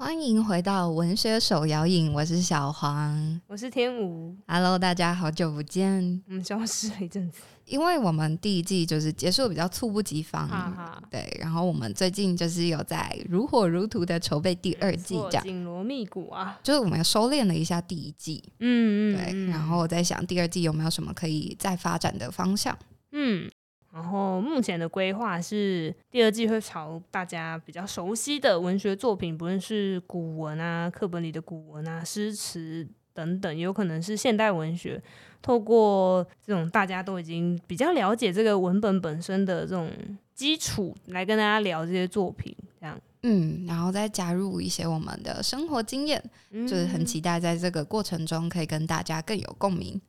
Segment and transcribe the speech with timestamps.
[0.00, 4.32] 欢迎回到文学手摇影，我是小黄，我是天武。
[4.46, 11.36] Hello，大家好久不见，我们消失了一阵子，因为我们第一季就是结束比较猝不及防，哈哈对。
[11.40, 19.32] 然后我们最近就是有在如火如荼的筹备第二季，这样紧锣密鼓啊，就是我们收敛了一下第一季，嗯嗯，对。
[19.32, 22.78] 嗯然后我在想第二季有没有什么可以再发展的方向，
[23.10, 23.50] 嗯。
[23.98, 35.02] 然后目前的规划是，第二季会朝大家比较熟悉的文学作品，不论是古文啊、课本里的古文啊、诗词等等，有可能是现代文学，
[35.42, 39.90] 透过这种大家都已经比较了解这个文本本身的这种
[40.32, 42.96] 基础，来跟大家聊这些作品，这样。
[43.24, 46.22] 嗯，然后再加入一些我们的生活经验，
[46.52, 50.00] 嗯、就是很期待在这个过程中可以跟大家更有共鸣。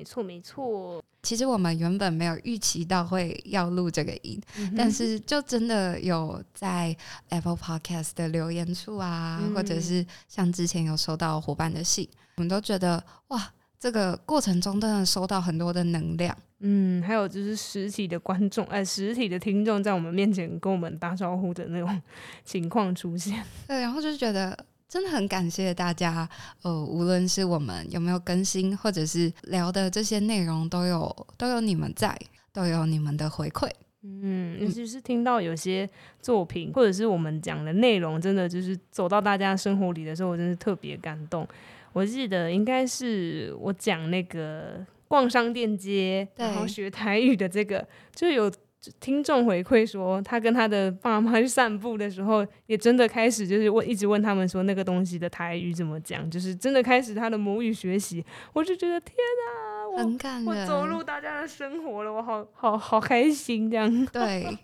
[0.00, 1.04] 没错，没错。
[1.22, 6.96] 其实我们原本没有预期到会要录这个音，嗯、但是就真的有在
[7.28, 16.34] Apple Podcast 的留言处啊，嗯、或者是像之前有收到伙伴的信，我们都觉得哇，这个过程中真的收到很多的能量。
[16.60, 22.02] 嗯，还有就是实体的观众，哎，实体的听众在我们面前跟我们打招呼的那种
[22.46, 23.44] 情况出现。
[23.68, 24.56] 对，然后就觉得。
[24.90, 26.28] 真的很感谢大家，
[26.62, 32.18] 呃，无论是我们有没有更新，或者是聊的这些内容，都有都有你们在，
[32.52, 33.70] 都有你们的回馈。
[34.02, 35.88] 嗯，尤其是听到有些
[36.20, 41.46] 作品，或者是我们讲的内容，真的就是走到大家生活里的时候，我真是特别感动。
[41.92, 48.52] 我记得应该是我讲那个逛商店街，然后学台语的这个，就有。
[48.98, 58.24] 听众回馈说，他跟他的爸妈去散步的时候，也真的开始就是问，一直问他们说那个东西的台语怎么讲，就是真的开始他的母语学习。
[58.52, 59.14] 我就觉得天
[59.46, 63.90] 啊，我很感人，我走入大家的生活了，我好好好开心这样。
[64.12, 64.56] 对，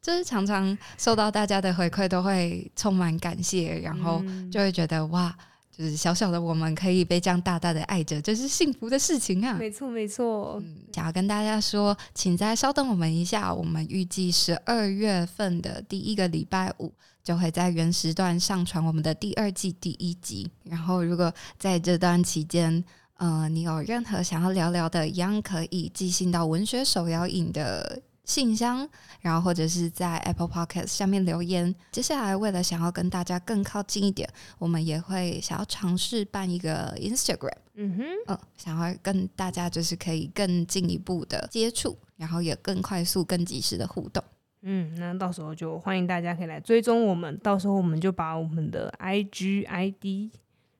[0.00, 5.36] 就是常常受到大家的回馈，都会充满感谢，然后就会觉得、嗯、哇。
[5.76, 9.58] 就是小小的我们可以被这样大大的爱着，这是幸福的事情啊！
[9.58, 10.58] 没错，没错。
[10.62, 16.90] 嗯，想要跟大家说，请再稍等我们一下，我们预计十二月份的第一个礼拜五
[17.22, 20.50] 就会在原时段上传我们的第二季第一集。
[20.64, 22.82] 然后，如果在这段期间，
[23.18, 28.00] 呃，你有任何想要聊聊的，一样可以寄信到文学手摇影的。
[28.26, 28.86] 信箱，
[29.20, 31.74] 然后或者是在 Apple Podcast 下面留言。
[31.90, 34.28] 接下来，为了想要跟大家更靠近一点，
[34.58, 37.56] 我们也会想要尝试办一个 Instagram。
[37.76, 44.22] 嗯哼，嗯，想要跟大家就是可以更进一步的接触，然后也更快速、更及时的互动。
[44.62, 50.32] 嗯，那到时候就欢迎大家可以来追踪我们，到时候我们就把我们的 IG ID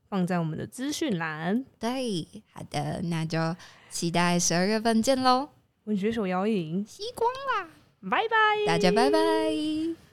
[0.09, 1.65] 放在我们的资讯栏。
[1.79, 3.55] 对，好的，那就
[3.91, 5.56] 期待十二月份见喽。
[5.87, 7.69] 文学手摇影，吸光啦，
[8.11, 10.06] 拜拜，大家拜拜。